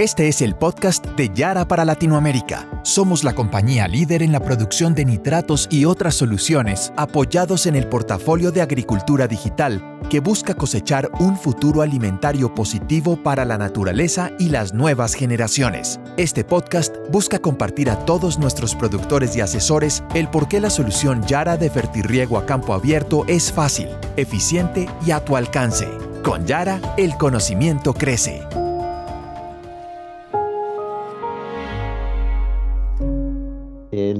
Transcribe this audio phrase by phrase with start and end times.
[0.00, 2.66] Este es el podcast de Yara para Latinoamérica.
[2.84, 7.86] Somos la compañía líder en la producción de nitratos y otras soluciones apoyados en el
[7.86, 14.48] portafolio de agricultura digital que busca cosechar un futuro alimentario positivo para la naturaleza y
[14.48, 16.00] las nuevas generaciones.
[16.16, 21.22] Este podcast busca compartir a todos nuestros productores y asesores el por qué la solución
[21.26, 25.90] Yara de fertirriego a campo abierto es fácil, eficiente y a tu alcance.
[26.24, 28.40] Con Yara, el conocimiento crece.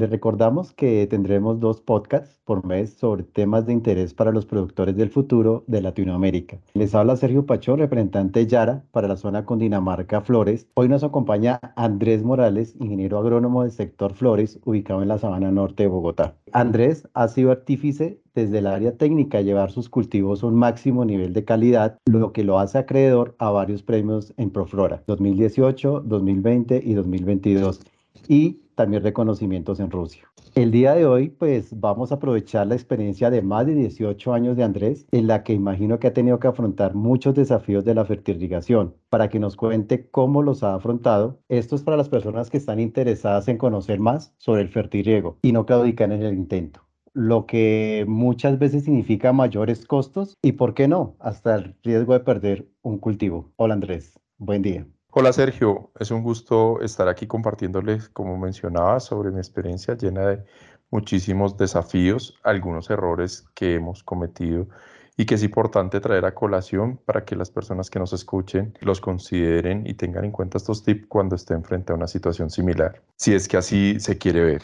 [0.01, 4.97] Les recordamos que tendremos dos podcasts por mes sobre temas de interés para los productores
[4.97, 6.59] del futuro de Latinoamérica.
[6.73, 10.67] Les habla Sergio Pachón, representante Yara para la zona Dinamarca Flores.
[10.75, 15.83] Hoy nos acompaña Andrés Morales, ingeniero agrónomo del sector Flores, ubicado en la sabana norte
[15.83, 16.35] de Bogotá.
[16.53, 21.35] Andrés ha sido artífice desde el área técnica llevar sus cultivos a un máximo nivel
[21.35, 26.95] de calidad, lo que lo hace acreedor a varios premios en Proflora 2018, 2020 y
[26.95, 27.81] 2022
[28.29, 30.23] y también reconocimientos en Rusia.
[30.55, 34.57] El día de hoy, pues vamos a aprovechar la experiencia de más de 18 años
[34.57, 38.07] de Andrés, en la que imagino que ha tenido que afrontar muchos desafíos de la
[38.07, 41.41] fertirrigación, para que nos cuente cómo los ha afrontado.
[41.51, 45.53] Esto es para las personas que están interesadas en conocer más sobre el fertirriego y
[45.53, 46.81] no claudican en el intento
[47.13, 52.21] lo que muchas veces significa mayores costos y, ¿por qué no?, hasta el riesgo de
[52.21, 53.53] perder un cultivo.
[53.57, 54.87] Hola Andrés, buen día.
[55.13, 60.45] Hola Sergio, es un gusto estar aquí compartiéndoles, como mencionaba, sobre mi experiencia llena de
[60.89, 64.69] muchísimos desafíos, algunos errores que hemos cometido
[65.17, 69.01] y que es importante traer a colación para que las personas que nos escuchen los
[69.01, 73.35] consideren y tengan en cuenta estos tips cuando estén frente a una situación similar, si
[73.35, 74.63] es que así se quiere ver.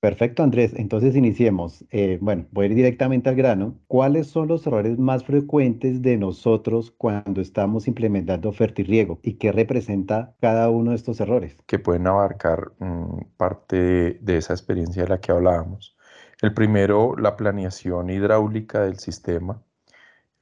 [0.00, 0.74] Perfecto, Andrés.
[0.76, 1.84] Entonces iniciemos.
[1.90, 3.78] Eh, bueno, voy a ir directamente al grano.
[3.88, 10.34] ¿Cuáles son los errores más frecuentes de nosotros cuando estamos implementando fertirriego y qué representa
[10.40, 11.56] cada uno de estos errores?
[11.66, 15.96] Que pueden abarcar mm, parte de, esa experiencia de la que hablábamos.
[16.42, 19.62] El primero, la planeación hidráulica del sistema.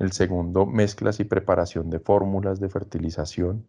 [0.01, 3.69] El segundo, mezclas y preparación de fórmulas de fertilización.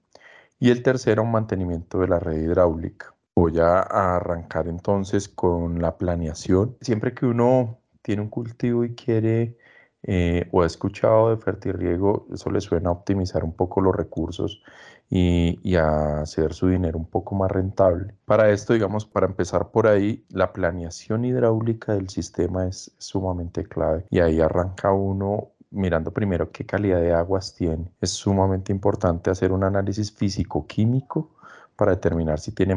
[0.60, 3.15] Y el tercero, un mantenimiento de la red hidráulica.
[3.36, 6.78] Voy a arrancar entonces con la planeación.
[6.82, 9.58] Siempre que uno tiene un cultivo y quiere
[10.04, 14.62] eh, o ha escuchado de fertirriego, eso le suena a optimizar un poco los recursos
[15.10, 18.14] y, y, a hacer su dinero un poco más rentable.
[18.26, 24.06] Para esto, digamos, para empezar por ahí, la planeación hidráulica del sistema es sumamente clave
[24.12, 27.92] y ahí arranca uno mirando primero qué calidad de aguas tiene.
[28.00, 31.36] Es sumamente importante hacer un análisis físico-químico
[31.76, 32.76] para determinar si tiene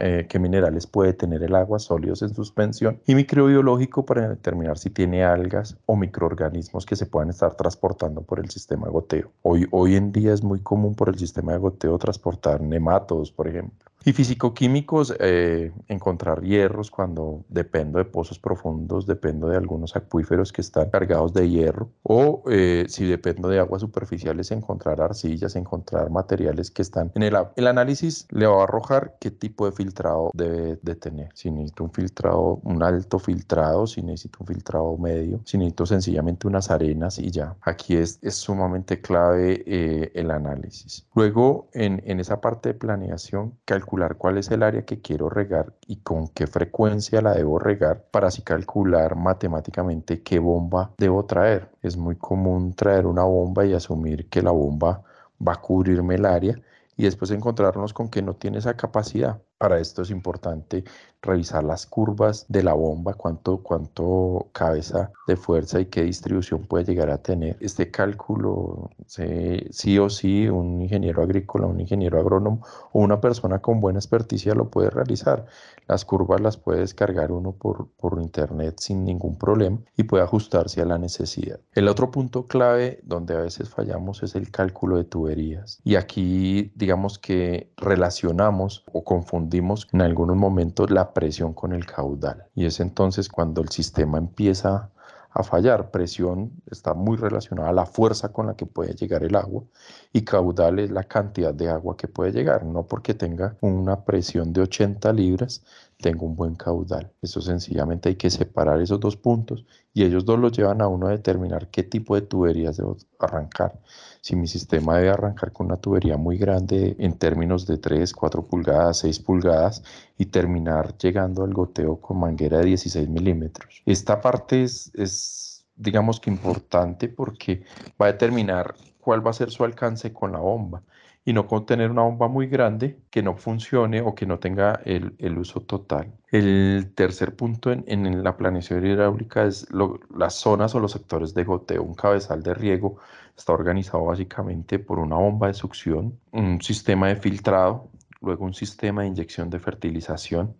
[0.00, 5.24] eh, minerales puede tener el agua sólidos en suspensión y microbiológico para determinar si tiene
[5.24, 9.30] algas o microorganismos que se puedan estar transportando por el sistema de goteo.
[9.42, 13.48] Hoy, hoy en día es muy común por el sistema de goteo transportar nematodos, por
[13.48, 13.90] ejemplo.
[14.06, 20.60] Y físico-químicos, eh, encontrar hierros cuando dependo de pozos profundos, dependo de algunos acuíferos que
[20.60, 26.70] están cargados de hierro, o eh, si dependo de aguas superficiales, encontrar arcillas, encontrar materiales
[26.70, 30.78] que están en el, el análisis, le va a arrojar qué tipo de filtrado debe
[30.82, 31.28] de tener.
[31.34, 36.46] Si necesito un filtrado, un alto filtrado, si necesito un filtrado medio, si necesito sencillamente
[36.46, 37.56] unas arenas y ya.
[37.62, 41.06] Aquí es, es sumamente clave eh, el análisis.
[41.14, 45.72] Luego, en, en esa parte de planeación, calcular cuál es el área que quiero regar
[45.86, 51.68] y con qué frecuencia la debo regar para así calcular matemáticamente qué bomba debo traer.
[51.82, 55.02] Es muy común traer una bomba y asumir que la bomba
[55.46, 56.58] va a cubrirme el área
[56.96, 59.40] y después encontrarnos con que no tiene esa capacidad.
[59.58, 60.84] Para esto es importante
[61.22, 66.84] revisar las curvas de la bomba, cuánto, cuánto cabeza de fuerza y qué distribución puede
[66.84, 67.56] llegar a tener.
[67.60, 73.80] Este cálculo, sí o sí, un ingeniero agrícola, un ingeniero agrónomo o una persona con
[73.80, 75.46] buena experticia lo puede realizar.
[75.86, 80.80] Las curvas las puede descargar uno por, por internet sin ningún problema y puede ajustarse
[80.80, 81.60] a la necesidad.
[81.72, 85.80] El otro punto clave donde a veces fallamos es el cálculo de tuberías.
[85.84, 92.46] Y aquí digamos que relacionamos o confundimos en algunos momentos la presión con el caudal.
[92.54, 94.90] Y es entonces cuando el sistema empieza
[95.34, 95.90] a fallar.
[95.90, 99.64] Presión está muy relacionada a la fuerza con la que puede llegar el agua
[100.12, 102.64] y caudal es la cantidad de agua que puede llegar.
[102.64, 105.64] No porque tenga una presión de 80 libras,
[106.04, 107.10] tengo un buen caudal.
[107.22, 109.64] Eso sencillamente hay que separar esos dos puntos
[109.94, 113.80] y ellos dos los llevan a uno a determinar qué tipo de tuberías debo arrancar.
[114.20, 118.42] Si mi sistema debe arrancar con una tubería muy grande en términos de 3, 4
[118.44, 119.82] pulgadas, 6 pulgadas
[120.18, 123.80] y terminar llegando al goteo con manguera de 16 milímetros.
[123.86, 127.64] Esta parte es, es digamos que importante porque
[127.98, 130.82] va a determinar cuál va a ser su alcance con la bomba
[131.24, 135.38] y no contener una bomba muy grande que no funcione o que no tenga el,
[135.38, 136.12] uso total.
[136.30, 139.66] El tercer punto en, la planeación hidráulica es
[140.14, 141.82] las zonas o los sectores de goteo.
[141.82, 142.98] Un cabezal de riego
[143.36, 147.88] está organizado básicamente por una bomba de succión, un sistema de filtrado,
[148.20, 150.54] luego un sistema de inyección de fertilización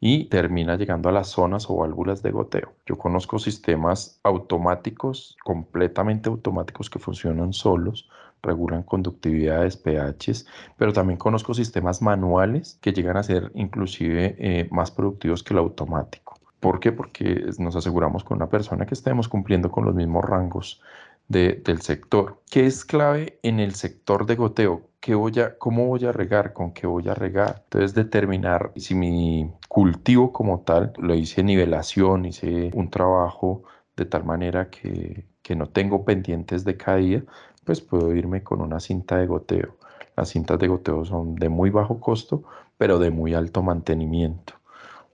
[0.00, 2.72] y termina llegando a las zonas o válvulas de goteo.
[2.86, 8.08] Yo conozco sistemas automáticos, completamente automáticos que funcionan solos,
[8.42, 10.46] regulan conductividades, pHs,
[10.76, 15.58] pero también conozco sistemas manuales que llegan a ser inclusive eh, más productivos que el
[15.58, 16.34] automático.
[16.60, 16.92] ¿Por qué?
[16.92, 20.82] Porque nos aseguramos con una persona que estemos cumpliendo con los mismos rangos
[21.30, 22.42] del sector.
[22.50, 24.90] ¿Qué es clave en el sector de goteo?
[24.98, 26.52] ¿Qué voy a, ¿Cómo voy a regar?
[26.52, 27.62] ¿Con qué voy a regar?
[27.64, 33.62] Entonces determinar si mi cultivo como tal lo hice nivelación, hice un trabajo
[33.96, 37.22] de tal manera que, que no tengo pendientes de caída,
[37.64, 39.76] pues puedo irme con una cinta de goteo.
[40.16, 42.44] Las cintas de goteo son de muy bajo costo,
[42.76, 44.54] pero de muy alto mantenimiento.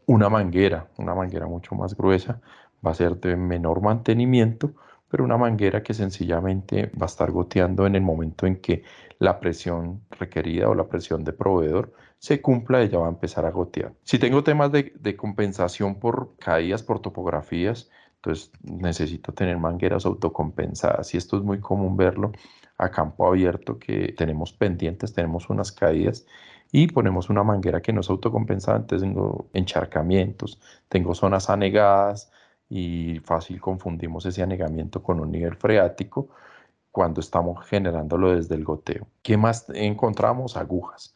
[0.07, 2.41] Una manguera, una manguera mucho más gruesa,
[2.85, 4.75] va a ser de menor mantenimiento,
[5.09, 8.83] pero una manguera que sencillamente va a estar goteando en el momento en que
[9.19, 13.51] la presión requerida o la presión de proveedor se cumpla, ella va a empezar a
[13.51, 13.93] gotear.
[14.03, 21.17] Si tengo temas de, compensación por caídas, por topografías, entonces necesito tener mangueras autocompensadas y
[21.19, 22.33] esto es muy común verlo
[22.79, 26.27] a campo abierto que tenemos pendientes, tenemos unas caídas
[26.73, 32.31] y ponemos una manguera que no es autocompensada, entonces tengo encharcamientos, tengo zonas anegadas
[32.69, 36.29] y fácil confundimos ese anegamiento con un nivel freático
[36.91, 39.07] cuando estamos generándolo desde el goteo.
[39.23, 40.57] ¿Qué más encontramos?
[40.57, 41.15] Agujas,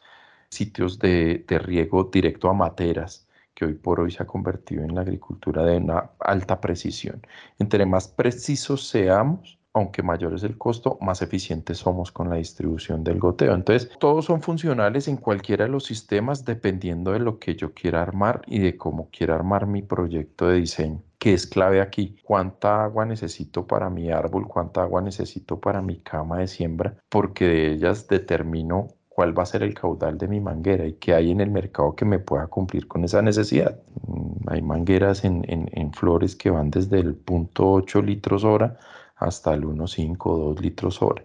[0.49, 3.27] sitios de, de riego directo a materas,
[3.61, 7.21] que hoy por hoy se ha convertido en la agricultura de una alta precisión.
[7.59, 13.05] Entre más precisos seamos, aunque mayor es el costo, más eficientes somos con la distribución
[13.05, 13.55] del goteo.
[13.55, 18.01] Entonces, todos son funcionales en cualquiera de los sistemas dependiendo de lo que yo quiera
[18.01, 21.03] armar y de cómo quiera armar mi proyecto de diseño.
[21.19, 22.17] ¿Qué es clave aquí?
[22.25, 24.49] ¿Cuánta agua necesito para mi árbol?
[24.49, 26.97] ¿Cuánta agua necesito para mi cama de siembra?
[27.11, 28.89] Porque de ellas determino
[29.21, 31.95] cuál va a ser el caudal de mi manguera y qué hay en el mercado
[31.95, 33.79] que me pueda cumplir con esa necesidad.
[34.07, 38.79] Mm, hay mangueras en, flores que van desde el punto 8 litros hora
[39.17, 41.23] hasta el 1.5 o 2 litros hora.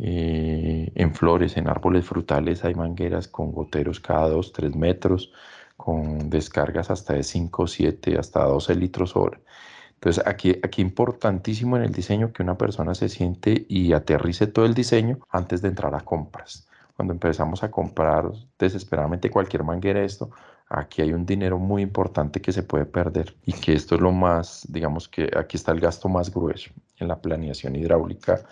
[0.00, 5.32] Eh, en flores, en árboles frutales hay mangueras con goteros cada 2, 3 metros,
[5.76, 9.38] con descargas hasta de 5, 7, hasta 12 litros hora.
[10.04, 14.66] Entonces, aquí, aquí importantísimo en el diseño que una persona se siente y aterrice todo
[14.66, 16.68] el diseño antes de entrar a compras.
[16.94, 20.30] Cuando empezamos a comprar desesperadamente cualquier manguera esto,
[20.68, 24.12] aquí hay un dinero muy importante que se puede perder y que esto es lo
[24.12, 28.42] más, digamos que aquí está el gasto más grueso en la planeación hidráulica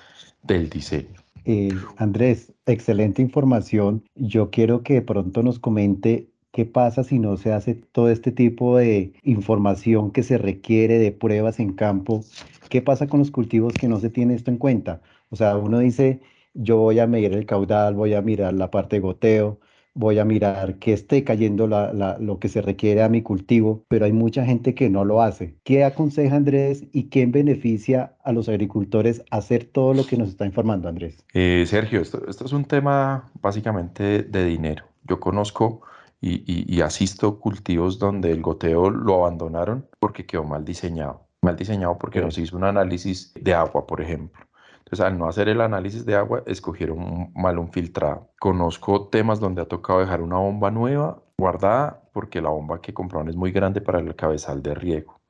[0.43, 1.20] del diseño.
[1.44, 1.69] Eh,
[1.99, 4.04] Andrés, excelente información.
[4.14, 8.76] Yo quiero que pronto nos comente ¿Qué pasa si no se hace todo este tipo
[8.76, 12.22] de información que se requiere de pruebas en campo?
[12.69, 15.00] ¿Qué pasa con los cultivos que no se tiene esto en cuenta?
[15.31, 16.20] O sea, uno dice,
[16.52, 19.60] yo voy a medir el caudal, voy a mirar la parte de goteo,
[19.94, 24.12] voy a mirar que esté cayendo lo que se requiere a mi cultivo, pero hay
[24.12, 25.56] mucha gente que no lo hace.
[25.64, 30.44] ¿Qué aconseja Andrés y quién beneficia a los agricultores hacer todo lo que nos está
[30.44, 31.25] informando Andrés?
[31.32, 34.84] Eh, Sergio, esto, esto es un tema básicamente de dinero.
[35.04, 35.81] Yo conozco
[36.23, 41.26] y, asisto cultivos donde el goteo lo abandonaron porque quedó mal diseñado.
[41.43, 44.47] Mal diseñado porque no se hizo un análisis de agua, por ejemplo.
[44.79, 48.29] Entonces, al no hacer el análisis de agua, escogieron mal un filtrado.
[48.38, 53.29] Conozco temas donde ha tocado dejar una bomba nueva guardada porque la bomba que compraron
[53.29, 55.21] es muy grande para el cabezal de riego.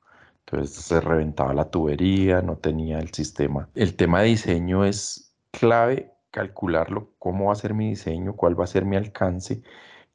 [0.45, 3.69] Entonces se reventaba la tubería, no tenía el sistema.
[3.73, 8.65] El tema de diseño es clave calcularlo, cómo va a ser mi diseño, cuál va
[8.65, 9.63] a ser mi alcance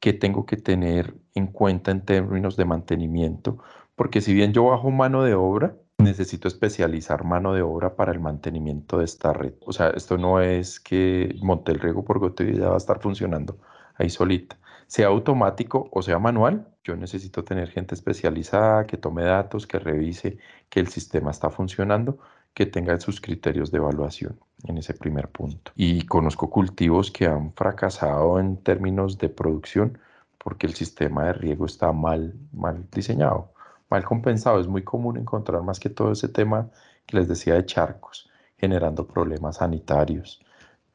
[0.01, 3.59] qué tengo que tener en cuenta en términos de mantenimiento,
[3.97, 8.21] porque si bien yo bajo mano de obra, necesito especializar mano de obra para el
[8.21, 9.55] mantenimiento de esta red.
[9.67, 12.79] O sea, esto no es que monte el riego por goteo y ya va a
[12.79, 13.59] estar funcionando
[13.97, 14.59] ahí solita.
[14.87, 20.39] Sea automático o sea manual, yo necesito tener gente especializada que tome datos, que revise
[20.71, 22.19] que el sistema está funcionando,
[22.55, 25.73] que tenga sus criterios de evaluación en ese primer punto.
[25.77, 29.99] Y conozco cultivos que han fracasado en términos de producción
[30.39, 33.53] porque el sistema de riego está mal, mal diseñado,
[33.91, 34.61] mal compensado.
[34.61, 36.71] Es muy común encontrar más que todo ese tema
[37.07, 40.43] que les decía de charcos, generando problemas sanitarios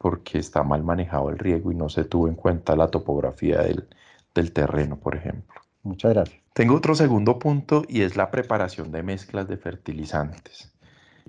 [0.04, 3.88] porque está mal manejado el riego y no se tuvo en cuenta la topografía del,
[4.34, 5.62] del terreno, por ejemplo.
[5.82, 6.42] Muchas gracias.
[6.52, 10.73] Tengo otro segundo punto y es la preparación de mezclas de fertilizantes.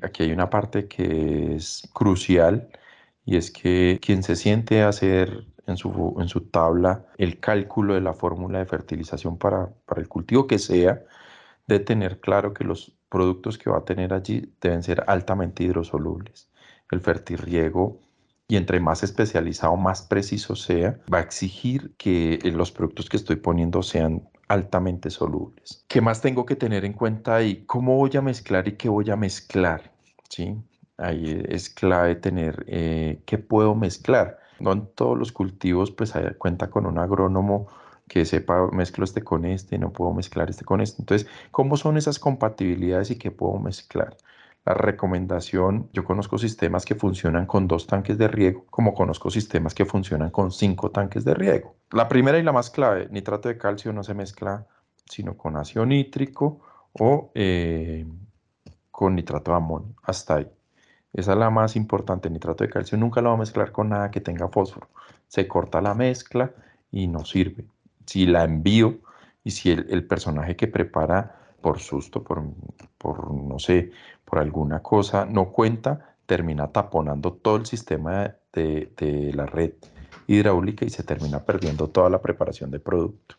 [0.02, 2.70] Aquí hay una parte que es crucial
[3.26, 7.96] y es que quien se siente a hacer en su, en su tabla el cálculo
[7.96, 11.02] de la fórmula de fertilización para, para el cultivo que sea,
[11.68, 16.50] de tener claro que los productos que va a tener allí deben ser altamente hidrosolubles.
[16.92, 18.00] El fertirriego
[18.48, 23.18] y entre más especializado, más preciso sea, va a exigir que eh, los productos que
[23.18, 25.86] estoy poniendo sean altamente solubles.
[25.88, 27.64] ¿Qué más tengo que tener en cuenta ahí?
[27.66, 29.92] ¿Cómo voy a mezclar y qué voy a mezclar?
[30.30, 30.56] ¿Sí?
[30.98, 34.40] Ahí es clave tener eh, qué puedo mezclar.
[34.60, 37.68] No todos los cultivos pues cuenta con un agrónomo
[38.08, 41.02] que sepa mezclo este con este, no puedo mezclar este con este.
[41.02, 44.16] Entonces, ¿cómo son esas compatibilidades y qué puedo mezclar?
[44.66, 49.76] La recomendación, yo conozco sistemas que funcionan con dos tanques de riego, como conozco sistemas
[49.76, 51.76] que funcionan con cinco tanques de riego.
[51.92, 54.66] La primera y la más clave, nitrato de calcio no se mezcla
[55.08, 56.62] sino con ácido nítrico
[56.94, 58.08] o eh,
[58.90, 60.48] con nitrato de amonio, hasta ahí.
[61.14, 64.10] Esa es la más importante, nitrato de calcio nunca lo va a mezclar con nada
[64.10, 64.90] que tenga fósforo.
[65.28, 66.52] Se corta la mezcla
[66.92, 67.68] y no sirve.
[68.08, 68.98] Si la envío
[69.44, 72.44] y si el personaje que prepara por susto, por,
[73.00, 73.90] por, no sé,
[74.24, 79.74] por alguna cosa, no cuenta, termina taponando todo el sistema de, de, la red
[80.28, 83.34] hidráulica y se termina perdiendo toda la preparación de producto.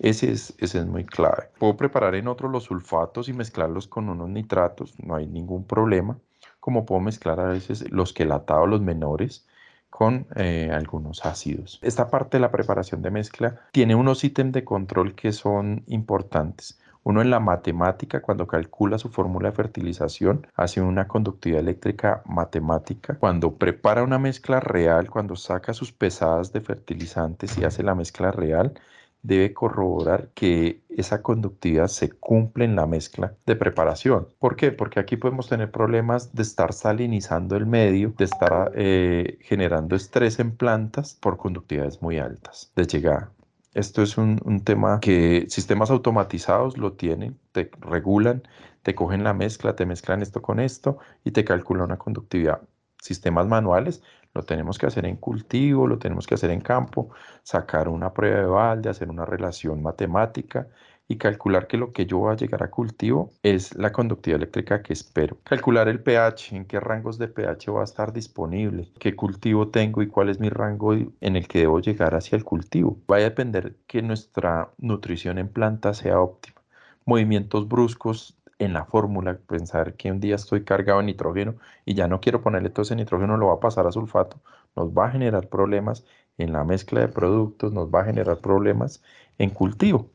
[0.00, 1.50] Ese es, ese es muy clave.
[1.60, 6.18] Puedo preparar en otro los sulfatos y mezclarlos con unos nitratos, no hay ningún problema.
[6.58, 9.46] Como puedo mezclar a veces los quelatados, los menores,
[9.88, 11.78] con eh, algunos ácidos.
[11.82, 16.80] Esta parte de la preparación de mezcla tiene unos ítems de control que son importantes.
[17.08, 23.16] Uno en la matemática, cuando calcula su fórmula de fertilización, hace una conductividad eléctrica matemática.
[23.18, 28.30] Cuando prepara una mezcla real, cuando saca sus pesadas de fertilizantes y hace la mezcla
[28.30, 28.74] real,
[29.22, 34.28] debe corroborar que esa conductividad se cumple en la mezcla de preparación.
[34.38, 34.70] ¿Por qué?
[34.70, 40.40] Porque aquí podemos tener problemas de estar salinizando el medio, de estar eh, generando estrés
[40.40, 43.30] en plantas por conductividades muy altas de llegada.
[43.74, 48.42] Esto es un, tema que sistemas automatizados lo tienen, te regulan,
[48.82, 52.62] te cogen la mezcla, te mezclan esto con esto y te calculan una conductividad.
[53.00, 54.02] Sistemas manuales
[54.34, 57.10] lo tenemos que hacer en cultivo, lo tenemos que hacer en campo,
[57.42, 60.68] sacar una prueba de balde, hacer una relación matemática
[61.08, 64.82] y calcular que lo que yo voy a llegar a cultivo es la conductividad eléctrica
[64.82, 65.38] que espero.
[65.42, 70.02] Calcular el pH, en qué rangos de pH va a estar disponible, qué cultivo tengo
[70.02, 72.98] y cuál es mi rango en el que debo llegar hacia el cultivo.
[73.10, 76.60] Va a depender que nuestra nutrición en planta sea óptima.
[77.06, 81.54] Movimientos bruscos en la fórmula, pensar que un día estoy cargado de nitrógeno
[81.86, 84.40] y ya no quiero ponerle todo ese nitrógeno, lo va a pasar a sulfato,
[84.76, 86.04] nos va a generar problemas
[86.36, 89.02] en la mezcla de productos, nos va a generar problemas
[89.38, 90.10] en cultivo.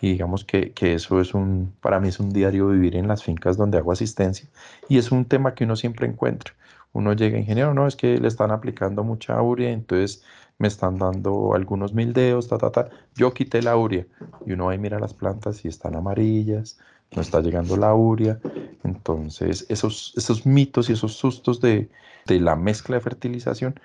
[0.00, 3.24] Y digamos que, que, eso es un, para mí es un diario vivir en las
[3.24, 4.48] fincas donde hago asistencia
[4.88, 6.54] y es un tema que uno siempre encuentra.
[6.92, 10.24] Uno llega, ingeniero, no, es que le están aplicando mucha urea, entonces
[10.58, 12.88] me están dando algunos mil dedos, ta, ta, ta.
[13.14, 14.06] Yo quité la urea
[14.46, 16.78] y uno y mira las plantas y están amarillas,
[17.14, 18.38] no está llegando la urea.
[18.84, 21.90] Entonces, esos, esos mitos y esos sustos de,
[22.26, 23.78] de la mezcla de fertilización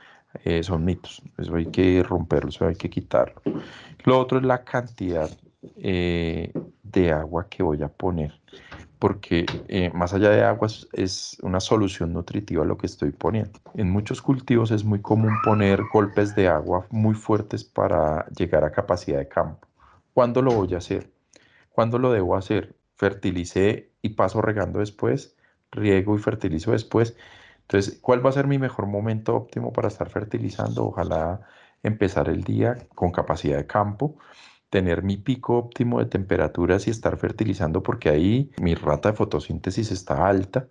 [0.46, 1.22] eh, son mitos.
[1.38, 3.42] Eso hay que romperlo, eso hay que quitarlo.
[4.06, 5.30] Lo otro es la cantidad
[5.78, 6.52] eh,
[6.84, 8.34] de agua que voy a poner,
[8.98, 13.60] porque eh, más allá de agua es, una solución nutritiva lo que estoy poniendo.
[13.76, 18.72] En muchos cultivos es muy común poner golpes de agua muy fuertes para llegar a
[18.72, 19.68] capacidad de campo.
[20.14, 21.12] ¿Cuándo lo voy a hacer?
[21.70, 22.76] ¿Cuándo lo debo hacer?
[22.96, 25.36] Fertilicé y paso regando después,
[25.72, 27.16] riego y fertilizo después.
[27.62, 30.86] Entonces, ¿cuál va a ser mi mejor momento óptimo para estar fertilizando?
[30.86, 31.42] Ojalá
[31.84, 34.18] empezar el día con capacidad de campo
[34.72, 39.92] tener mi pico óptimo de temperaturas y estar fertilizando porque ahí mi rata de fotosíntesis
[39.92, 40.66] está alta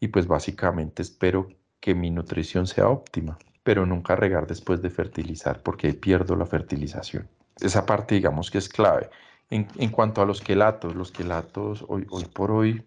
[0.00, 1.48] y pues básicamente espero
[1.80, 6.46] que mi nutrición sea óptima, pero nunca regar después de fertilizar porque ahí pierdo la
[6.46, 7.28] fertilización.
[7.60, 9.08] Esa parte digamos que es clave.
[9.50, 12.84] En, cuanto a los quelatos, los quelatos hoy, hoy por hoy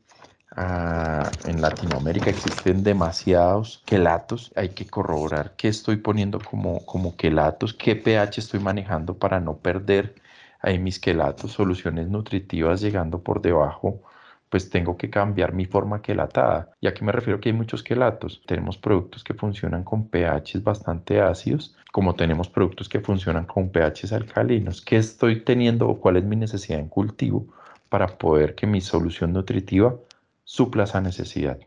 [0.57, 4.51] ah, en Latinoamérica existen demasiados quelatos.
[4.53, 9.55] Hay que corroborar qué estoy poniendo como, como quelatos, qué pH estoy manejando para no
[9.59, 10.26] perder
[10.59, 14.01] hay mis quelatos, soluciones nutritivas llegando por debajo,
[14.49, 16.71] pues tengo que cambiar mi forma quelatada.
[16.79, 18.41] ¿Y a qué me refiero que hay muchos quelatos?
[18.45, 24.13] Tenemos productos que funcionan con pHs bastante ácidos, como tenemos productos que funcionan con pHs
[24.13, 24.81] alcalinos.
[24.81, 27.47] ¿Qué estoy teniendo o cuál es mi necesidad en cultivo
[27.89, 29.95] para poder que mi solución nutritiva
[30.43, 31.59] supla esa necesidad?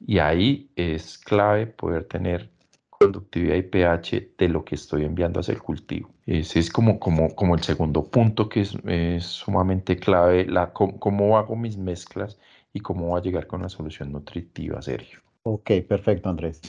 [0.00, 2.50] Y ahí es clave poder tener
[2.98, 6.10] conductividad y pH de lo que estoy enviando hacia el cultivo.
[6.26, 11.56] Ese es como, como, como el segundo punto que es, sumamente clave, la, cómo, hago
[11.56, 12.38] mis mezclas
[12.72, 15.20] y cómo voy a llegar con una solución nutritiva, Sergio.
[15.44, 16.60] Ok, perfecto, Andrés.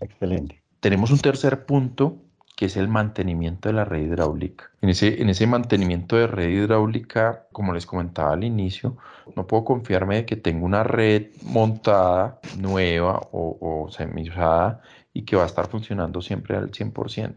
[0.00, 0.62] Excelente.
[0.80, 2.18] tenemos un tercer punto
[2.56, 4.68] que es el mantenimiento de la red hidráulica.
[4.82, 8.96] En ese, en ese mantenimiento de red hidráulica, como les comentaba al inicio,
[9.36, 14.82] no puedo confiarme de que tengo una red montada, nueva o, o semi usada
[15.18, 17.34] y que va a estar funcionando siempre al 100%.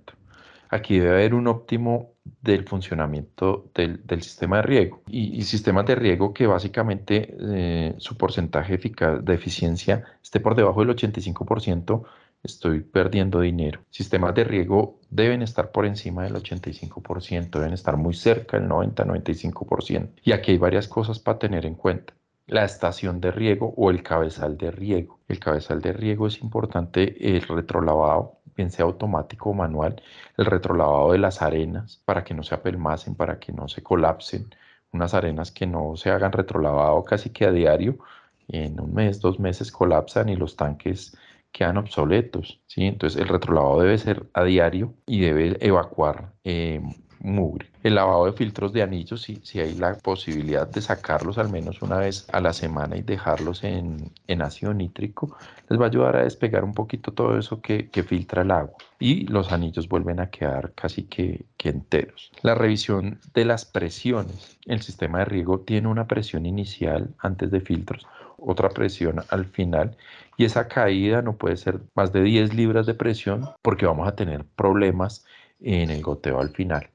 [0.69, 5.95] Aquí debe haber un óptimo del funcionamiento del, sistema de riego y, y, sistemas de
[5.95, 12.03] riego que básicamente eh, su porcentaje de eficiencia esté por debajo del 85%,
[12.43, 13.81] estoy perdiendo dinero.
[13.89, 20.11] Sistemas de riego deben estar por encima del 85%, deben estar muy cerca del 90-95%.
[20.23, 22.13] Y aquí hay varias cosas para tener en cuenta
[22.51, 25.22] la estación de riego o el cabezal de riego.
[25.29, 30.01] El cabezal de riego es importante el retrolavado bien sea automático o manual,
[30.38, 34.53] el retrolavado de las arenas para que no se apelmacen, para que no se colapsen,
[34.91, 38.00] unas arenas que no se hagan retrolavado casi que a diario,
[38.50, 41.17] en un mes, dos meses colapsan y los tanques
[41.53, 42.84] quedan obsoletos, ¿sí?
[42.86, 46.81] Entonces el retrolavado debe ser a diario y debe evacuar eh,
[47.83, 51.81] El lavado de filtros de anillos, si, si hay la posibilidad de sacarlos al menos
[51.81, 55.37] una vez a la semana y dejarlos en, en ácido nítrico,
[55.69, 58.75] les va a ayudar a despegar un poquito todo eso que, que filtra el agua.
[58.99, 62.31] Y los anillos vuelven a quedar casi que, que enteros.
[62.41, 64.57] La revisión de las presiones.
[64.65, 69.95] El sistema de riego tiene una presión inicial antes de filtros, otra presión al final
[70.37, 74.15] y esa caída no puede ser más de 10 libras de presión porque vamos a
[74.15, 75.23] tener problemas
[75.59, 76.89] en el goteo al final.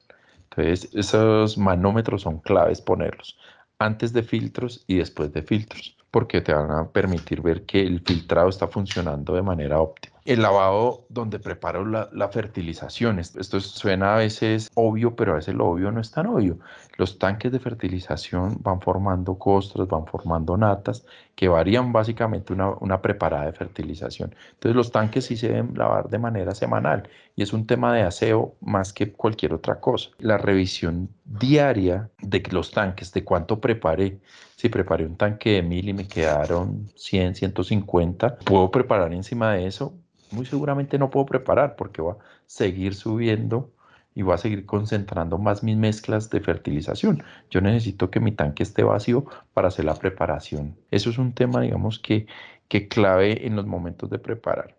[0.57, 3.37] Esos manómetros son claves ponerlos
[3.79, 8.01] antes de filtros y después de filtros, porque te van a permitir ver que el
[8.01, 13.17] filtrado está funcionando de manera óptima el lavado donde preparo la, fertilización.
[13.17, 16.59] Esto suena a veces obvio, pero a veces lo obvio no es tan obvio.
[16.97, 23.01] Los tanques de fertilización van formando costras, van formando natas, que varían básicamente una, una
[23.01, 24.35] preparada de fertilización.
[24.51, 28.01] Entonces los tanques sí se deben lavar de manera semanal y es un tema de
[28.01, 30.09] aseo más que cualquier otra cosa.
[30.19, 34.19] La revisión diaria de los tanques, de cuánto preparé.
[34.57, 39.67] Si preparé un tanque de mil y me quedaron 100, 150, puedo preparar encima de
[39.67, 39.93] eso
[40.31, 43.71] muy seguramente no puedo preparar porque va a seguir subiendo
[44.15, 47.23] y va a seguir concentrando más mis mezclas de fertilización.
[47.51, 50.75] Yo necesito que mi tanque esté vacío para hacer la preparación.
[50.89, 52.25] Eso es un tema, digamos, que,
[52.67, 54.75] que clave en los momentos de preparar.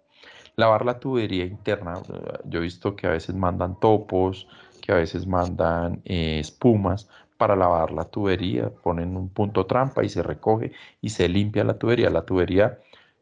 [0.57, 2.03] Lavar la tubería interna.
[2.47, 4.49] Yo he visto que a veces mandan topos,
[4.81, 8.71] que a veces mandan eh, espumas para lavar la tubería.
[8.71, 12.11] Ponen un punto trampa y se recoge y se limpia la tubería.
[12.11, 12.79] La tubería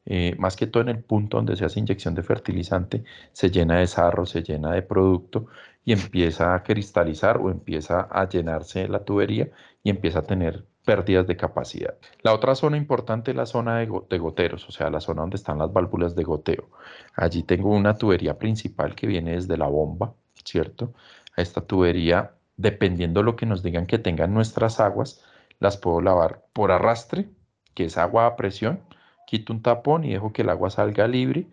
[0.07, 3.79] eh, más que todo en el punto donde se hace inyección de fertilizante, se llena
[3.79, 5.46] de sarro, se llena de producto
[5.85, 9.50] y empieza a cristalizar o empieza a llenarse la tubería
[9.83, 11.96] y empieza a tener pérdidas de capacidad.
[12.22, 15.37] La otra zona importante es la zona de, de, goteros, o sea, la zona donde
[15.37, 16.70] están las válvulas de goteo.
[17.16, 20.94] Allí tengo una tubería principal que viene desde la bomba, ¿cierto?
[21.37, 25.23] Esta tubería, dependiendo de lo que nos digan que tengan nuestras aguas,
[25.59, 27.29] las puedo lavar por arrastre,
[27.75, 28.81] que es agua a presión,
[29.27, 31.47] quito un tapón y dejo que el agua salga libre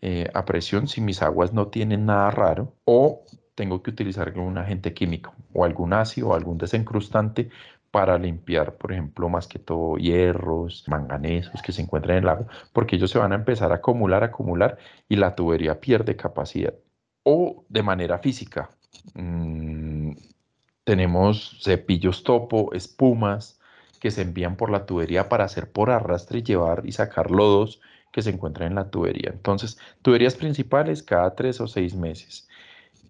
[0.00, 3.22] eh, a presión si mis aguas no tienen nada raro o
[3.54, 7.50] tengo que utilizar algún agente químico o algún ácido o algún desencrustante
[7.90, 12.46] para limpiar, por ejemplo, más que todo hierros, manganesos que se encuentran en el agua,
[12.72, 14.78] porque ellos se van a empezar a acumular, acumular
[15.08, 16.74] y la tubería pierde capacidad.
[17.22, 18.70] O de manera física,
[19.14, 20.01] mm,
[20.84, 23.60] tenemos cepillos topo, espumas,
[24.00, 27.80] que se envían por la tubería para hacer por arrastre y llevar y sacar lodos
[28.10, 29.30] que se encuentran en la tubería.
[29.32, 32.48] Entonces, tuberías principales cada tres o seis meses.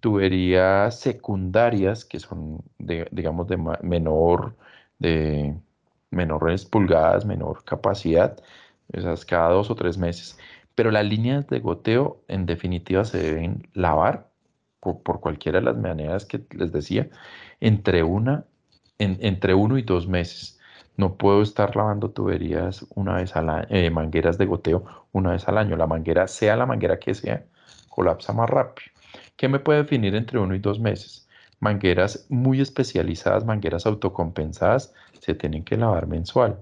[0.00, 4.54] Tuberías secundarias, que son, de, digamos, de menor,
[4.98, 5.54] de
[6.10, 8.36] menores pulgadas, menor capacidad,
[8.92, 10.38] esas cada dos o tres meses.
[10.74, 14.31] Pero las líneas de goteo, en definitiva, se deben lavar
[14.82, 17.08] por, cualquiera de las maneras que les decía,
[17.60, 18.44] entre una,
[18.98, 20.58] en, entre uno y dos meses.
[20.96, 25.48] No puedo estar lavando tuberías una vez al año, eh, mangueras de goteo una vez
[25.48, 25.76] al año.
[25.76, 27.44] La manguera, sea la manguera que sea,
[27.88, 28.90] colapsa más rápido.
[29.36, 31.28] ¿Qué me puede definir entre uno y dos meses?
[31.60, 36.58] Mangueras muy especializadas, mangueras autocompensadas, se tienen que lavar mensual.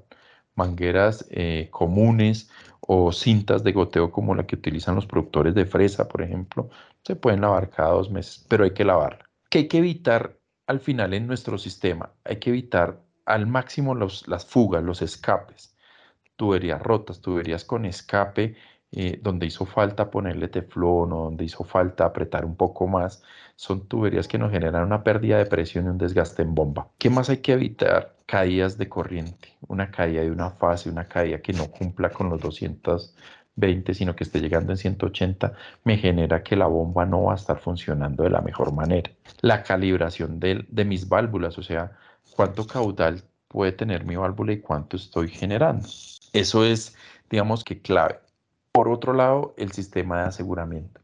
[0.54, 2.50] Mangueras eh, comunes
[2.92, 6.70] o cintas de goteo como la que utilizan los productores de fresa, por ejemplo,
[7.04, 9.24] se pueden lavar cada dos meses, pero hay que lavarla.
[9.48, 12.12] ¿Qué hay que evitar al final en nuestro sistema?
[12.24, 15.76] Hay que evitar al máximo las fugas, los escapes,
[16.34, 18.56] tuberías rotas, tuberías con escape,
[18.92, 23.22] eh, donde hizo falta ponerle teflón o donde hizo falta apretar un poco más,
[23.56, 26.88] son tuberías que nos generan una pérdida de presión y un desgaste en bomba.
[26.98, 28.16] ¿Qué más hay que evitar?
[28.26, 32.40] Caídas de corriente, una caída de una fase, una caída que no cumpla con los
[32.40, 33.14] 200
[33.56, 35.52] 20, sino que esté llegando en 180,
[35.84, 39.10] me genera que la bomba no va a estar funcionando de la mejor manera.
[39.42, 41.92] La calibración de, de mis válvulas, o sea,
[42.34, 45.86] cuánto caudal puede tener mi válvula y cuánto estoy generando.
[46.32, 46.96] Eso es,
[47.28, 48.20] digamos que clave.
[48.72, 51.00] Por otro lado, el sistema de aseguramiento.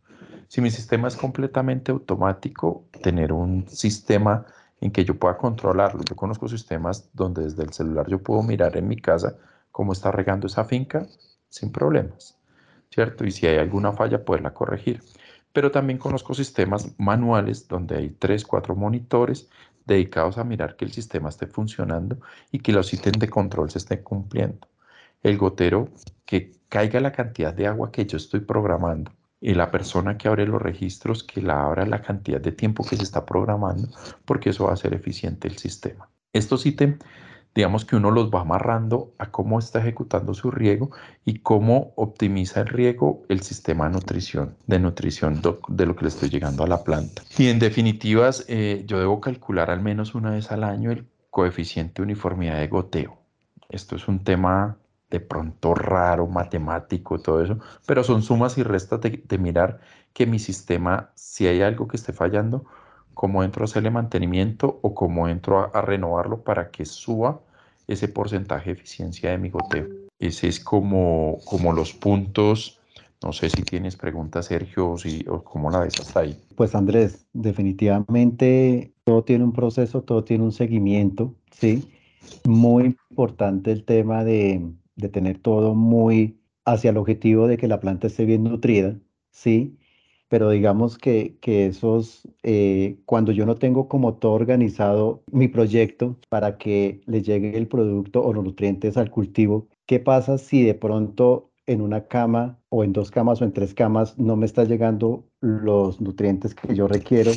[0.49, 4.47] Si mi sistema es completamente automático, tener un sistema
[4.81, 6.03] en que yo pueda controlarlo.
[6.05, 9.37] Yo conozco sistemas donde desde el celular yo puedo mirar en mi casa
[9.73, 11.07] cómo está regando esa finca
[11.49, 12.39] sin problemas,
[12.91, 13.25] ¿cierto?
[13.25, 15.03] Y si hay alguna falla, poderla corregir.
[15.53, 19.49] Pero también conozco sistemas manuales donde hay tres, cuatro monitores
[19.87, 22.19] dedicados a mirar que el sistema esté funcionando
[22.53, 24.69] y que los ítems de control se estén cumpliendo.
[25.23, 25.89] El gotero,
[26.25, 30.47] que caiga la cantidad de agua que yo estoy programando y la persona que abre
[30.47, 33.89] los registros que la abra la cantidad de tiempo que se está programando,
[34.25, 36.09] porque eso va a hacer eficiente el sistema.
[36.33, 36.99] Estos ítems
[37.57, 40.91] digamos que uno los va amarrando a cómo está ejecutando su riego
[41.25, 46.09] y cómo optimiza el riego el sistema de nutrición, de nutrición de lo que le
[46.09, 47.23] estoy llegando a la planta.
[47.39, 51.95] Y en definitivas, eh, yo debo calcular al menos una vez al año el coeficiente
[51.97, 53.17] de uniformidad de goteo.
[53.71, 54.77] Esto es un tema
[55.11, 59.81] de pronto raro, matemático, todo eso, pero son sumas y restas de, mirar
[60.13, 62.65] que mi sistema, si hay algo que esté fallando,
[63.15, 67.41] cómo entro a hacerle mantenimiento o cómo entro a, renovarlo para que suba
[67.87, 69.87] ese porcentaje de eficiencia de mi goteo.
[70.19, 72.81] Ese es como, como los puntos.
[73.23, 76.37] No sé si tienes preguntas, Sergio, o, si, o cómo la ves hasta ahí.
[76.57, 81.89] Pues Andrés, definitivamente todo tiene un proceso, todo tiene un seguimiento, ¿sí?
[82.45, 84.61] Muy importante el tema de,
[84.97, 88.99] de tener todo muy hacia el objetivo de que la planta esté bien nutrida,
[89.31, 89.79] ¿sí?
[90.29, 96.19] pero digamos que, que esos, eh, cuando yo no tengo como todo organizado mi proyecto
[96.29, 100.75] para que le llegue el producto o los nutrientes al cultivo, ¿qué pasa si de
[100.75, 104.65] pronto en una cama o en dos camas o en tres camas no me está
[104.65, 107.31] llegando los nutrientes que yo requiero?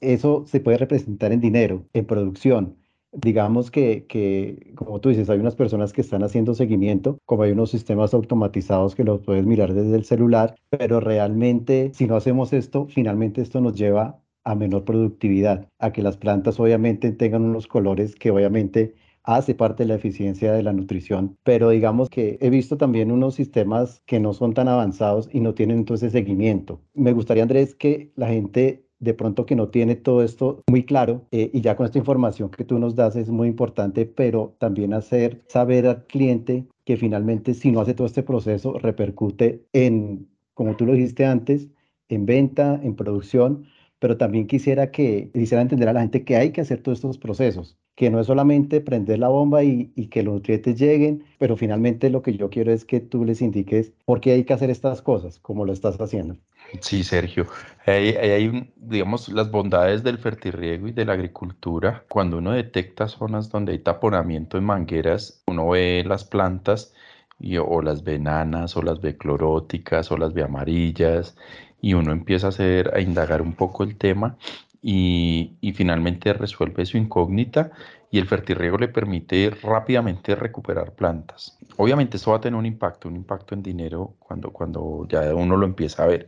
[0.00, 2.76] Eso se puede representar en dinero, en producción
[3.12, 7.52] digamos que, que, como tú dices, hay unas personas que están haciendo seguimiento, como hay
[7.52, 12.52] unos sistemas automatizados que los puedes mirar desde el celular, pero realmente si no hacemos
[12.52, 17.66] esto, finalmente esto nos lleva a menor productividad, a que las plantas obviamente tengan unos
[17.66, 22.48] colores que obviamente hace parte de la eficiencia de la nutrición, pero digamos que he
[22.48, 26.80] visto también unos sistemas que no son tan avanzados y no tienen entonces seguimiento.
[26.94, 31.26] Me gustaría, Andrés, que la gente de pronto que no tiene todo esto muy claro
[31.30, 34.94] eh, y ya con esta información que tú nos das es muy importante, pero también
[34.94, 40.76] hacer saber al cliente que finalmente si no hace todo este proceso repercute en, como
[40.76, 41.68] tú lo dijiste antes,
[42.08, 43.66] en venta, en producción,
[43.98, 47.18] pero también quisiera que quisiera entender a la gente que hay que hacer todos estos
[47.18, 51.56] procesos, que no es solamente prender la bomba y, y, que los nutrientes lleguen, pero
[51.56, 54.70] finalmente lo que yo quiero es que tú les indiques por qué hay que hacer
[54.70, 56.36] estas cosas, como lo estás haciendo.
[56.80, 57.46] Sí, Sergio.
[57.86, 62.04] Hay, hay, digamos, las bondades del fertirriego y de la agricultura.
[62.08, 66.92] Cuando uno detecta zonas donde hay taponamiento en mangueras, uno ve las plantas
[67.38, 71.36] y, o las ve nanas, o las ve cloróticas, o las ve amarillas,
[71.80, 74.36] y uno empieza a hacer, a indagar un poco el tema
[74.82, 77.70] y, y finalmente resuelve su incógnita
[78.16, 81.58] y el fertirriego le permite rápidamente recuperar plantas.
[81.76, 85.54] Obviamente esto va a tener un impacto, un impacto en dinero cuando, cuando ya uno
[85.58, 86.26] lo empieza a ver,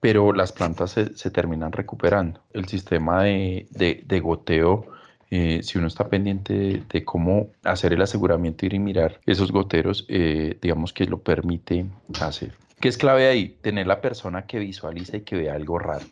[0.00, 2.42] pero las plantas se, terminan recuperando.
[2.52, 4.88] El sistema de, de, goteo,
[5.30, 10.58] eh, si uno está pendiente de, cómo hacer el aseguramiento y mirar esos goteros, eh,
[10.60, 11.86] digamos que lo permite
[12.20, 12.52] hacer.
[12.80, 13.56] ¿Qué es clave ahí?
[13.62, 16.04] Tener la persona que visualiza y que vea algo raro,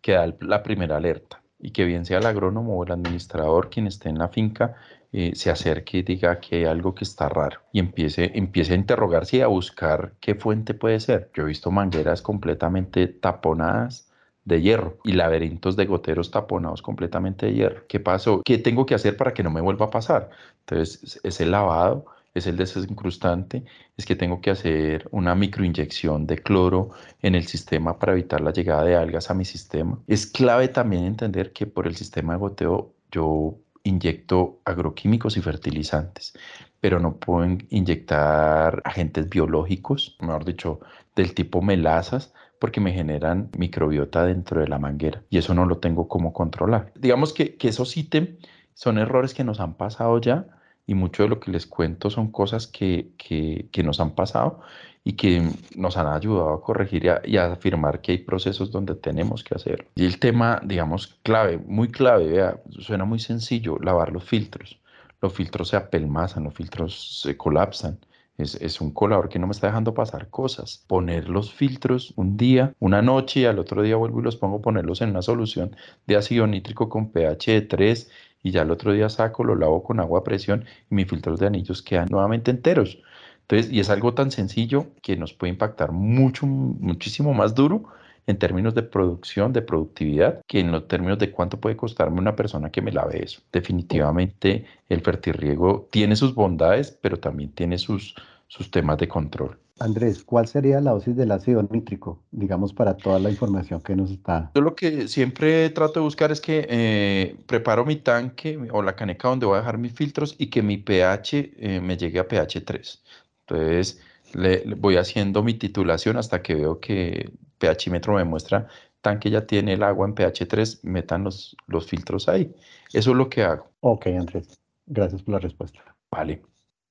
[0.00, 3.86] que da la primera alerta y que bien sea el agrónomo o el administrador quien
[3.86, 4.76] esté en la finca
[5.12, 8.76] eh, se acerque y diga que hay algo que está raro y empiece, empiece a
[8.76, 11.30] interrogarse y a buscar qué fuente puede ser.
[11.34, 14.10] Yo he visto mangueras completamente taponadas
[14.44, 17.86] de hierro y laberintos de goteros taponados completamente de hierro.
[17.88, 18.42] ¿Qué pasó?
[18.44, 20.30] ¿Qué tengo que hacer para que no me vuelva a pasar?
[20.66, 23.64] Entonces, es el lavado, es el desincrustante,
[23.96, 26.90] es que tengo que hacer una microinyección de cloro
[27.22, 30.00] en el sistema para evitar la llegada de algas a mi sistema.
[30.08, 36.34] Es clave también entender que por el sistema de goteo yo inyecto agroquímicos y fertilizantes,
[36.80, 40.80] pero no puedo inyectar agentes biológicos, mejor dicho,
[41.14, 45.78] del tipo melazas, porque me generan microbiota dentro de la manguera y eso no lo
[45.78, 46.92] tengo como controlar.
[46.96, 48.30] Digamos que, que esos ítems
[48.72, 50.46] son errores que nos han pasado ya
[50.86, 54.60] y mucho de lo que les cuento son cosas que, que, nos han pasado
[55.02, 55.42] y que
[55.76, 59.86] nos han ayudado a corregir y a, afirmar que hay procesos donde tenemos que hacerlo.
[59.94, 64.78] Y el tema, digamos, clave, muy clave, vea, suena muy sencillo, lavar los filtros.
[65.20, 67.98] Los filtros se apelmazan, los filtros se colapsan.
[68.36, 70.84] Es, es, un colador que no me está dejando pasar cosas.
[70.88, 74.60] Poner los filtros un día, una noche y al otro día vuelvo y los pongo,
[74.60, 78.10] ponerlos en una solución de ácido nítrico con pH de 3
[78.42, 81.40] y ya el otro día saco, lo lavo con agua a presión y mis filtros
[81.40, 82.98] de anillos quedan nuevamente enteros.
[83.42, 87.84] Entonces, y es algo tan sencillo que nos puede impactar mucho, muchísimo más duro
[88.26, 92.36] en términos de producción, de productividad, que en los términos de cuánto puede costarme una
[92.36, 93.40] persona que me lave eso.
[93.52, 98.14] Definitivamente el fertirriego tiene sus bondades, pero también tiene sus,
[98.48, 99.58] sus temas de control.
[99.80, 104.10] Andrés, ¿cuál sería la dosis del ácido nítrico, digamos, para toda la información que nos
[104.10, 104.52] está?
[104.54, 108.94] Yo lo que siempre trato de buscar es que eh, preparo mi tanque o la
[108.94, 112.28] caneca donde voy a dejar mis filtros y que mi pH eh, me llegue a
[112.28, 113.02] pH 3.
[113.48, 114.00] Entonces,
[114.32, 117.32] le, voy haciendo mi titulación hasta que veo que
[117.72, 118.68] pHímetro me muestra
[119.04, 122.52] tanque ya tiene el agua en pH 3, metan los, los filtros ahí.
[122.92, 123.68] Eso es lo que hago.
[123.80, 124.58] Ok, Andrés.
[124.86, 125.80] Gracias por la respuesta.
[126.10, 126.42] Vale.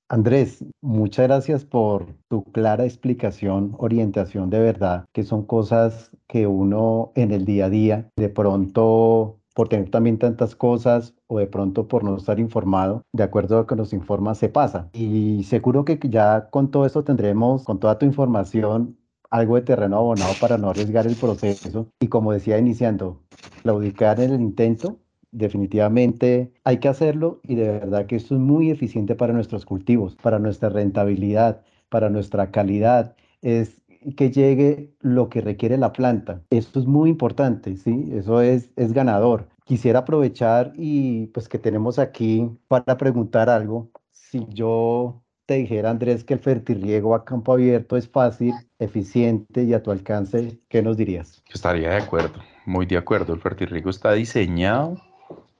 [0.08, 7.10] Andrés, muchas gracias por tu clara explicación, orientación de verdad, que son cosas que uno
[7.16, 11.88] en el día a día de pronto por tener también tantas cosas o de pronto
[11.88, 14.90] por no estar informado, de acuerdo a lo que nos informa, se pasa.
[14.92, 18.98] Y seguro que ya con todo esto tendremos, con toda tu información,
[19.34, 21.88] algo de terreno abonado para no arriesgar el proceso.
[21.98, 23.20] Y como decía iniciando,
[23.62, 25.00] claudicar en el intento,
[25.32, 30.14] definitivamente hay que hacerlo y de verdad que esto es muy eficiente para nuestros cultivos,
[30.14, 33.16] para nuestra rentabilidad, para nuestra calidad.
[33.42, 33.82] Es
[34.16, 36.44] que llegue lo que requiere la planta.
[36.50, 38.10] Esto es muy importante, ¿sí?
[38.12, 39.48] Eso es, es ganador.
[39.64, 43.90] Quisiera aprovechar y pues que tenemos aquí para preguntar algo.
[44.12, 49.74] Si yo te dijera, Andrés, que el fertirriego a campo abierto es fácil, eficiente y
[49.74, 51.42] a tu alcance, ¿qué nos dirías?
[51.52, 53.34] Estaría de acuerdo, muy de acuerdo.
[53.34, 55.00] El fertirriego está diseñado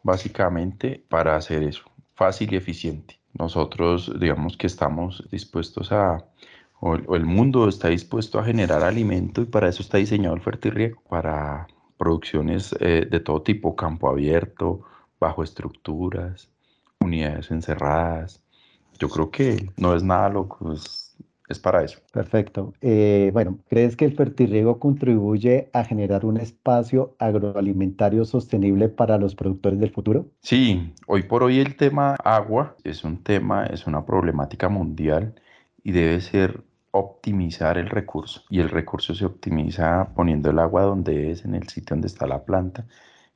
[0.02, 3.18] básicamente para hacer eso, fácil y eficiente.
[3.38, 6.24] Nosotros, digamos que estamos dispuestos a
[6.86, 11.00] o el, mundo está dispuesto a generar alimento y para eso está diseñado el fertirriego,
[11.08, 11.66] para
[11.96, 14.82] producciones eh, de todo tipo, campo abierto,
[15.18, 16.50] bajo estructuras,
[17.00, 18.43] unidades encerradas.
[18.98, 21.16] Yo creo que no es nada loco, es,
[21.48, 21.98] es para eso.
[22.12, 22.72] Perfecto.
[22.80, 29.34] Eh, bueno, ¿crees que el fertirriego contribuye a generar un espacio agroalimentario sostenible para los
[29.34, 30.26] productores del futuro?
[30.40, 35.34] Sí, hoy por hoy el tema agua es un tema, es una problemática mundial
[35.82, 41.32] y debe ser optimizar el recurso y el recurso se optimiza poniendo el agua donde
[41.32, 42.86] es, en el sitio donde está la planta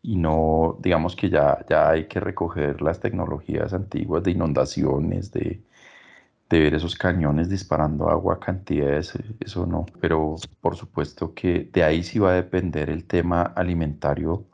[0.03, 5.63] y no, digamos que ya, ya hay que recoger las tecnologías antiguas de inundaciones, de,
[6.51, 12.03] de ver esos cañones disparando agua cantidades, eso no, pero por supuesto que de ahí
[12.03, 14.47] sí va a depender el tema alimentario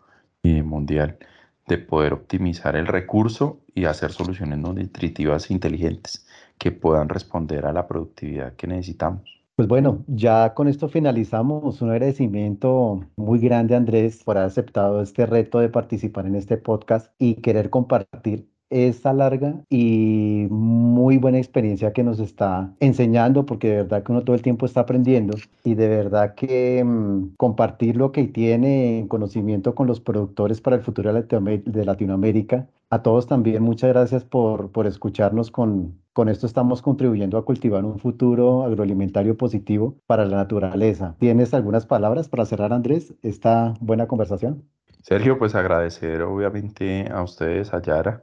[0.42, 1.18] eh, mundial,
[1.66, 6.26] de poder optimizar el recurso y hacer soluciones nutritivas inteligentes
[6.58, 9.43] que puedan responder a la productividad que necesitamos.
[9.56, 11.80] Pues bueno, ya con esto finalizamos.
[11.80, 17.12] Un agradecimiento muy grande, Andrés, por haber aceptado este reto de participar en este podcast
[17.18, 23.76] y querer compartir esta larga y muy buena experiencia que nos está enseñando, porque de
[23.76, 28.10] verdad que uno todo el tiempo está aprendiendo y de verdad que mm, compartir lo
[28.10, 32.68] que tiene en conocimiento con los productores para el futuro de Latinoamérica.
[32.90, 35.52] A todos también muchas gracias por, por escucharnos.
[35.52, 41.16] Con, con esto estamos contribuyendo a cultivar un futuro agroalimentario positivo para la naturaleza.
[41.18, 44.62] ¿Tienes algunas palabras para cerrar, Andrés, esta buena conversación?
[45.02, 48.22] Sergio, pues agradecer obviamente a ustedes, a Yara,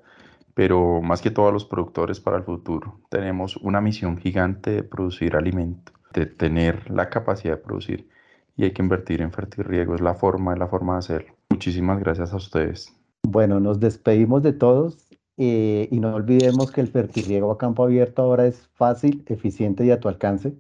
[0.54, 3.02] pero más que todo a los productores para el futuro.
[3.10, 8.08] Tenemos una misión gigante de producir alimento, de tener la capacidad de producir
[8.56, 11.34] y hay que invertir en fertirriego, es la forma, es la forma de hacerlo.
[11.50, 12.96] Muchísimas gracias a ustedes.
[13.28, 15.11] Bueno, nos despedimos de todos
[15.44, 19.90] eh, y no olvidemos que el fertirriego a campo abierto ahora es fácil, eficiente y
[19.90, 20.54] a tu alcance.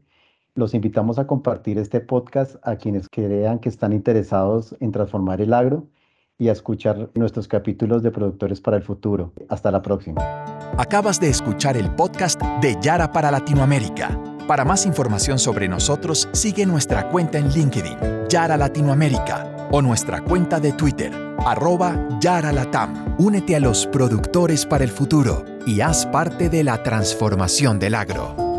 [0.55, 5.53] Los invitamos a compartir este podcast a quienes crean que están interesados en transformar el
[5.53, 5.85] agro
[6.39, 9.33] y a escuchar nuestros capítulos de Productores para el Futuro.
[9.49, 10.19] Hasta la próxima.
[10.79, 14.19] Acabas de escuchar el podcast de Yara para Latinoamérica.
[14.47, 20.59] Para más información sobre nosotros, sigue nuestra cuenta en LinkedIn, Yara Latinoamérica, o nuestra cuenta
[20.59, 21.11] de Twitter,
[21.45, 23.15] arroba Yara Latam.
[23.17, 28.50] Únete a los productores para el futuro y haz parte de la transformación del agro.